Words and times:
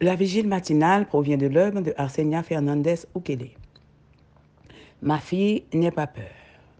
La 0.00 0.14
vigile 0.14 0.46
matinale 0.46 1.06
provient 1.06 1.36
de 1.36 1.48
l'œuvre 1.48 1.80
de 1.80 1.92
Arsenia 1.96 2.44
Fernandez 2.44 3.04
Ukele. 3.16 3.50
Ma 5.02 5.18
fille 5.18 5.64
n'est 5.74 5.90
pas 5.90 6.06
peur. 6.06 6.30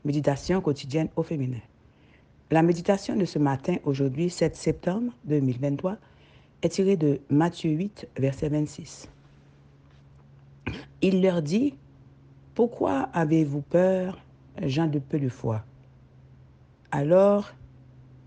Méditation 0.04 0.60
quotidienne 0.60 1.08
au 1.16 1.24
féminin. 1.24 1.58
La 2.52 2.62
méditation 2.62 3.16
de 3.16 3.24
ce 3.24 3.40
matin, 3.40 3.74
aujourd'hui 3.82 4.30
7 4.30 4.54
septembre 4.54 5.12
2023, 5.24 5.96
est 6.62 6.68
tirée 6.68 6.96
de 6.96 7.20
Matthieu 7.28 7.73
8, 7.73 8.07
verset 8.18 8.50
26. 8.50 9.09
Il 11.03 11.21
leur 11.21 11.43
dit, 11.43 11.75
Pourquoi 12.55 13.09
avez-vous 13.12 13.62
peur, 13.62 14.21
gens 14.62 14.87
de 14.87 15.00
peu 15.00 15.19
de 15.19 15.29
foi? 15.29 15.64
Alors 16.93 17.50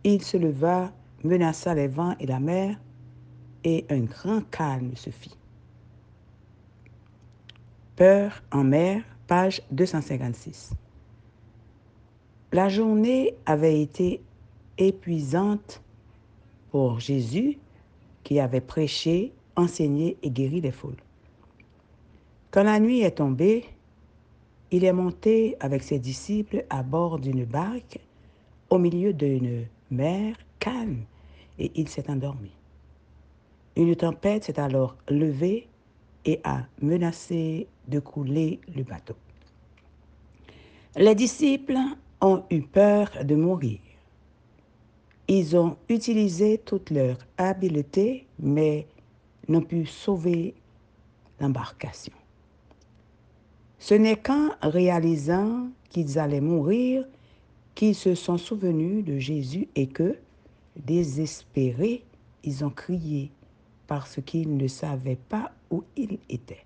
il 0.03 0.21
se 0.21 0.35
leva, 0.35 0.91
menaça 1.23 1.73
les 1.73 1.87
vents 1.87 2.15
et 2.19 2.25
la 2.25 2.41
mer, 2.41 2.77
et 3.63 3.85
un 3.89 4.01
grand 4.01 4.41
calme 4.49 4.95
se 4.95 5.09
fit. 5.09 5.35
Peur 7.95 8.41
en 8.51 8.63
mer, 8.63 9.03
page 9.27 9.61
256. 9.71 10.73
La 12.51 12.67
journée 12.69 13.35
avait 13.45 13.81
été 13.81 14.21
épuisante 14.77 15.81
pour 16.71 16.99
Jésus 16.99 17.57
qui 18.23 18.39
avait 18.39 18.61
prêché, 18.61 19.33
enseigné 19.55 20.17
et 20.23 20.29
guéri 20.29 20.61
les 20.61 20.71
foules. 20.71 20.95
Quand 22.49 22.63
la 22.63 22.79
nuit 22.79 23.01
est 23.01 23.17
tombée, 23.17 23.65
il 24.71 24.83
est 24.83 24.93
monté 24.93 25.55
avec 25.59 25.83
ses 25.83 25.99
disciples 25.99 26.65
à 26.69 26.83
bord 26.83 27.19
d'une 27.19 27.45
barque 27.45 27.99
au 28.69 28.77
milieu 28.77 29.13
d'une 29.13 29.65
mer 29.89 30.35
calme 30.59 31.03
et 31.59 31.71
il 31.75 31.89
s'est 31.89 32.09
endormi. 32.09 32.51
Une 33.81 33.95
tempête 33.95 34.43
s'est 34.43 34.59
alors 34.59 34.95
levée 35.09 35.67
et 36.23 36.39
a 36.43 36.67
menacé 36.83 37.65
de 37.87 37.99
couler 37.99 38.59
le 38.75 38.83
bateau. 38.83 39.15
Les 40.95 41.15
disciples 41.15 41.79
ont 42.21 42.43
eu 42.51 42.61
peur 42.61 43.09
de 43.23 43.33
mourir. 43.33 43.79
Ils 45.27 45.57
ont 45.57 45.77
utilisé 45.89 46.59
toute 46.59 46.91
leur 46.91 47.17
habileté, 47.39 48.27
mais 48.37 48.85
n'ont 49.47 49.63
pu 49.63 49.87
sauver 49.87 50.53
l'embarcation. 51.39 52.13
Ce 53.79 53.95
n'est 53.95 54.17
qu'en 54.17 54.49
réalisant 54.61 55.69
qu'ils 55.89 56.19
allaient 56.19 56.39
mourir 56.39 57.03
qu'ils 57.73 57.95
se 57.95 58.13
sont 58.13 58.37
souvenus 58.37 59.03
de 59.03 59.17
Jésus 59.17 59.67
et 59.73 59.87
que, 59.87 60.19
désespérés, 60.75 62.03
ils 62.43 62.63
ont 62.63 62.69
crié 62.69 63.31
parce 63.91 64.21
qu'il 64.25 64.55
ne 64.55 64.69
savait 64.69 65.17
pas 65.17 65.51
où 65.69 65.83
il 65.97 66.17
était. 66.29 66.63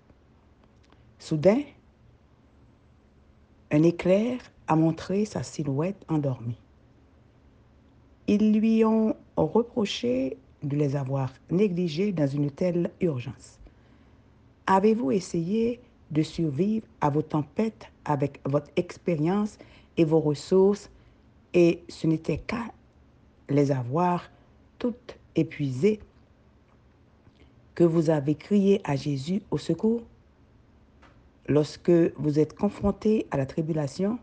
Soudain, 1.17 1.59
un 3.71 3.81
éclair 3.81 4.37
a 4.67 4.75
montré 4.75 5.25
sa 5.25 5.41
silhouette 5.41 6.05
endormie. 6.07 6.59
Ils 8.27 8.53
lui 8.53 8.85
ont 8.85 9.15
reproché 9.37 10.37
de 10.61 10.77
les 10.77 10.95
avoir 10.95 11.33
négligés 11.49 12.11
dans 12.11 12.27
une 12.27 12.51
telle 12.51 12.91
urgence. 13.01 13.59
Avez-vous 14.67 15.09
essayé 15.09 15.79
de 16.11 16.21
survivre 16.21 16.85
à 17.01 17.09
vos 17.09 17.23
tempêtes 17.23 17.87
avec 18.05 18.39
votre 18.45 18.69
expérience 18.75 19.57
et 19.97 20.05
vos 20.05 20.19
ressources? 20.19 20.91
Et 21.55 21.81
ce 21.89 22.05
n'était 22.05 22.37
qu'à 22.37 22.65
les 23.49 23.71
avoir 23.71 24.29
toutes 24.77 25.17
épuisées 25.35 25.99
que 27.75 27.83
vous 27.83 28.09
avez 28.09 28.35
crié 28.35 28.81
à 28.83 28.95
Jésus 28.95 29.41
au 29.51 29.57
secours 29.57 30.01
Lorsque 31.47 31.91
vous 32.17 32.39
êtes 32.39 32.57
confronté 32.57 33.27
à 33.29 33.37
la 33.37 33.45
tribulation, 33.45 34.17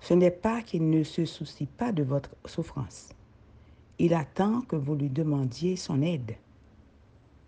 ce 0.00 0.14
n'est 0.14 0.30
pas 0.30 0.62
qu'il 0.62 0.88
ne 0.88 1.02
se 1.02 1.26
soucie 1.26 1.66
pas 1.66 1.92
de 1.92 2.02
votre 2.02 2.30
souffrance. 2.46 3.10
Il 3.98 4.14
attend 4.14 4.62
que 4.62 4.76
vous 4.76 4.94
lui 4.94 5.10
demandiez 5.10 5.76
son 5.76 6.00
aide. 6.00 6.36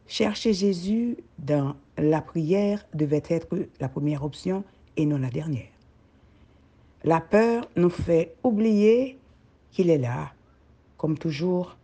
Chercher 0.06 0.52
Jésus 0.52 1.16
dans 1.38 1.74
la 1.96 2.20
prière 2.20 2.84
devait 2.92 3.22
être 3.28 3.56
la 3.80 3.88
première 3.88 4.24
option 4.24 4.62
et 4.98 5.06
non 5.06 5.18
la 5.18 5.30
dernière. 5.30 5.72
La 7.04 7.20
peur 7.20 7.66
nous 7.74 7.88
fait 7.88 8.34
oublier 8.44 9.18
qu'il 9.70 9.88
est 9.88 9.98
là, 9.98 10.32
comme 10.98 11.16
toujours, 11.16 11.78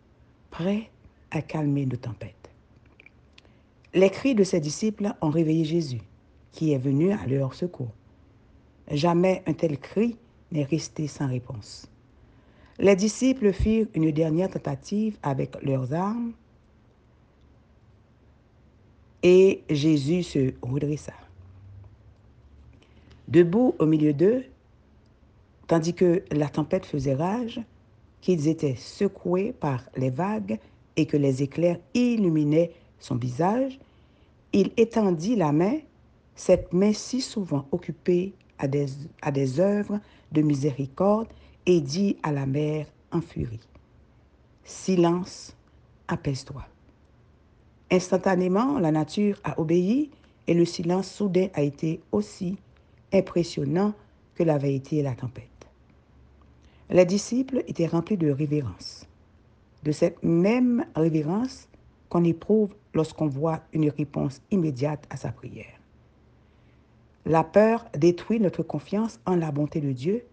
prêt 0.51 0.91
à 1.31 1.41
calmer 1.41 1.87
nos 1.87 1.97
tempêtes. 1.97 2.38
Les 3.99 4.11
cris 4.11 4.37
de 4.37 4.45
ses 4.45 4.61
disciples 4.61 5.13
ont 5.21 5.29
réveillé 5.29 5.65
Jésus, 5.65 6.01
qui 6.53 6.73
est 6.73 6.79
venu 6.79 7.11
à 7.11 7.27
leur 7.27 7.53
secours. 7.53 7.91
Jamais 8.93 9.43
un 9.49 9.55
tel 9.55 9.77
cri 9.77 10.17
n'est 10.53 10.63
resté 10.63 11.09
sans 11.09 11.27
réponse. 11.27 11.91
Les 12.79 12.95
disciples 12.95 13.53
firent 13.53 13.89
une 13.95 14.13
dernière 14.13 14.51
tentative 14.51 15.19
avec 15.25 15.61
leurs 15.65 15.93
armes 15.93 16.33
et 19.25 19.65
Jésus 19.69 20.23
se 20.23 20.53
redressa. 20.63 21.15
Debout 23.27 23.75
au 23.81 23.87
milieu 23.87 24.13
d'eux, 24.13 24.45
tandis 25.67 25.95
que 25.95 26.23
la 26.31 26.49
tempête 26.49 26.87
faisait 26.87 27.17
rage, 27.17 27.61
qu'ils 28.21 28.47
étaient 28.47 28.77
secoués 28.77 29.53
par 29.53 29.83
les 29.97 30.11
vagues 30.11 30.61
et 30.95 31.07
que 31.07 31.17
les 31.17 31.43
éclairs 31.43 31.81
illuminaient 31.95 32.71
son 33.01 33.17
visage, 33.17 33.81
il 34.53 34.73
étendit 34.77 35.37
la 35.37 35.53
main, 35.53 35.79
cette 36.35 36.73
main 36.73 36.93
si 36.93 37.21
souvent 37.21 37.67
occupée 37.73 38.33
à 38.59 38.67
des, 38.67 39.61
œuvres 39.61 40.01
de 40.33 40.43
miséricorde, 40.43 41.29
et 41.67 41.81
dit 41.81 42.17
à 42.23 42.33
la 42.33 42.47
mer 42.47 42.87
en 43.13 43.21
furie, 43.21 43.61
Silence, 44.65 45.55
apaise-toi. 46.09 46.65
Instantanément, 47.91 48.79
la 48.79 48.91
nature 48.91 49.39
a 49.45 49.59
obéi 49.61 50.11
et 50.47 50.55
le 50.55 50.65
silence 50.65 51.11
soudain 51.11 51.49
a 51.55 51.63
été 51.63 52.01
aussi 52.13 52.57
impressionnant 53.13 53.95
que 54.35 54.43
l'avait 54.43 54.75
été 54.75 55.03
la 55.03 55.15
tempête. 55.15 55.45
Les 56.91 57.05
disciples 57.05 57.63
étaient 57.67 57.87
remplis 57.87 58.17
de 58.17 58.31
révérence, 58.31 59.07
de 59.85 59.93
cette 59.93 60.23
même 60.23 60.87
révérence 60.95 61.69
qu'on 62.09 62.25
éprouve 62.25 62.75
lorsqu'on 62.99 63.29
voit 63.29 63.61
une 63.73 63.89
réponse 63.89 64.43
immédiate 64.51 65.07
à 65.09 65.17
sa 65.17 65.31
prière. 65.31 65.79
La 67.27 67.45
peur 67.45 67.85
détruit 67.97 68.41
notre 68.41 68.65
confiance 68.65 69.21
en 69.25 69.37
la 69.37 69.53
bonté 69.53 69.81
de 69.81 69.93
Dieu, 69.93 70.25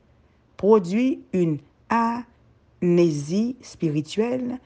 produit 0.58 1.22
une 1.32 1.60
amnésie 1.90 3.56
spirituelle, 3.62 4.58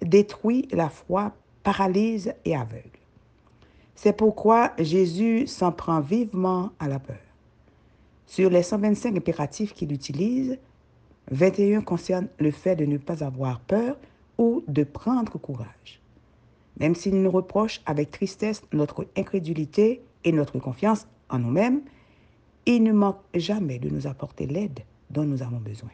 détruit 0.00 0.68
la 0.70 0.88
foi, 0.88 1.32
paralyse 1.64 2.32
et 2.44 2.54
aveugle. 2.54 3.00
C'est 3.96 4.16
pourquoi 4.16 4.72
Jésus 4.78 5.48
s'en 5.48 5.72
prend 5.72 6.00
vivement 6.00 6.70
à 6.78 6.86
la 6.86 7.00
peur. 7.00 7.16
Sur 8.26 8.50
les 8.50 8.62
125 8.62 9.16
impératifs 9.16 9.74
qu'il 9.74 9.92
utilise, 9.92 10.58
21 11.32 11.80
concernent 11.80 12.28
le 12.38 12.52
fait 12.52 12.76
de 12.76 12.84
ne 12.84 12.98
pas 12.98 13.24
avoir 13.24 13.58
peur 13.58 13.96
ou 14.38 14.62
de 14.68 14.84
prendre 14.84 15.36
courage. 15.38 16.00
Même 16.78 16.94
s'il 16.94 17.20
nous 17.20 17.30
reproche 17.30 17.80
avec 17.86 18.10
tristesse 18.10 18.62
notre 18.72 19.06
incrédulité 19.16 20.02
et 20.24 20.32
notre 20.32 20.58
confiance 20.58 21.06
en 21.28 21.38
nous-mêmes, 21.38 21.82
il 22.66 22.82
ne 22.82 22.92
manque 22.92 23.20
jamais 23.34 23.78
de 23.78 23.88
nous 23.88 24.06
apporter 24.06 24.46
l'aide 24.46 24.80
dont 25.10 25.24
nous 25.24 25.42
avons 25.42 25.58
besoin. 25.58 25.90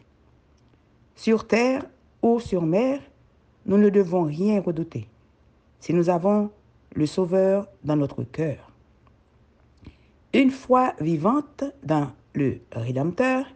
Sur 1.16 1.46
terre 1.46 1.84
ou 2.22 2.40
sur 2.40 2.62
mer, 2.62 3.00
nous 3.66 3.78
ne 3.78 3.88
devons 3.88 4.24
rien 4.24 4.60
redouter 4.60 5.06
si 5.80 5.94
nous 5.94 6.10
avons 6.10 6.50
le 6.94 7.06
Sauveur 7.06 7.68
dans 7.82 7.96
notre 7.96 8.24
cœur. 8.24 8.70
Une 10.32 10.50
foi 10.50 10.94
vivante 11.00 11.64
dans 11.82 12.10
le 12.34 12.58
Rédempteur 12.72 13.46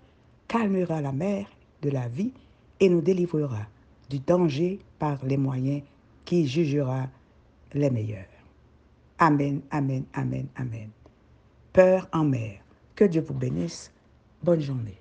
calmera 0.47 1.00
la 1.00 1.12
mer 1.12 1.47
de 1.82 1.91
la 1.91 2.08
vie 2.08 2.32
et 2.81 2.88
nous 2.88 3.00
délivrera 3.00 3.67
du 4.08 4.19
danger 4.19 4.79
par 4.99 5.19
les 5.25 5.37
moyens 5.37 5.82
qui 6.25 6.47
jugera 6.47 7.08
les 7.75 7.91
meilleurs. 7.91 8.25
Amen, 9.19 9.62
amen, 9.70 10.05
amen, 10.15 10.47
amen. 10.56 10.91
Peur 11.73 12.09
en 12.12 12.25
mer. 12.25 12.61
Que 12.94 13.05
Dieu 13.05 13.20
vous 13.20 13.35
bénisse. 13.35 13.93
Bonne 14.43 14.61
journée. 14.61 14.99